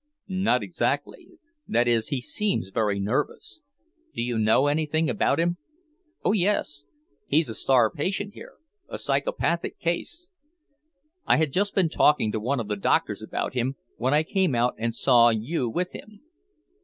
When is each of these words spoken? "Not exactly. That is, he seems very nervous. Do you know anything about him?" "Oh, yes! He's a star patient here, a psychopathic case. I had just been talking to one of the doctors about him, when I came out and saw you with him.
"Not 0.27 0.63
exactly. 0.63 1.27
That 1.67 1.87
is, 1.87 2.07
he 2.07 2.21
seems 2.21 2.71
very 2.71 2.99
nervous. 2.99 3.61
Do 4.15 4.23
you 4.23 4.39
know 4.39 4.65
anything 4.65 5.11
about 5.11 5.39
him?" 5.39 5.57
"Oh, 6.25 6.31
yes! 6.31 6.85
He's 7.27 7.49
a 7.49 7.53
star 7.53 7.91
patient 7.91 8.33
here, 8.33 8.53
a 8.89 8.97
psychopathic 8.97 9.77
case. 9.77 10.31
I 11.27 11.37
had 11.37 11.53
just 11.53 11.75
been 11.75 11.89
talking 11.89 12.31
to 12.31 12.39
one 12.39 12.59
of 12.59 12.67
the 12.67 12.77
doctors 12.77 13.21
about 13.21 13.53
him, 13.53 13.75
when 13.97 14.11
I 14.11 14.23
came 14.23 14.55
out 14.55 14.73
and 14.79 14.91
saw 14.95 15.29
you 15.29 15.69
with 15.69 15.91
him. 15.91 16.21